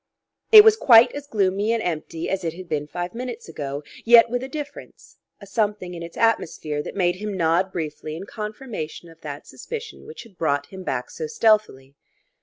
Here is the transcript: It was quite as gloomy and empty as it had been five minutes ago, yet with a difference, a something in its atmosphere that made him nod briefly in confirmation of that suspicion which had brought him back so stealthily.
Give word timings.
It 0.51 0.63
was 0.63 0.77
quite 0.77 1.11
as 1.11 1.27
gloomy 1.27 1.71
and 1.71 1.83
empty 1.83 2.27
as 2.27 2.43
it 2.43 2.55
had 2.55 2.67
been 2.67 2.87
five 2.87 3.13
minutes 3.13 3.47
ago, 3.47 3.83
yet 4.03 4.31
with 4.31 4.41
a 4.41 4.47
difference, 4.49 5.19
a 5.39 5.45
something 5.45 5.93
in 5.93 6.01
its 6.01 6.17
atmosphere 6.17 6.81
that 6.81 6.95
made 6.95 7.17
him 7.17 7.37
nod 7.37 7.71
briefly 7.71 8.15
in 8.15 8.25
confirmation 8.25 9.09
of 9.09 9.21
that 9.21 9.45
suspicion 9.45 10.07
which 10.07 10.23
had 10.23 10.39
brought 10.39 10.65
him 10.65 10.81
back 10.81 11.11
so 11.11 11.27
stealthily. 11.27 11.93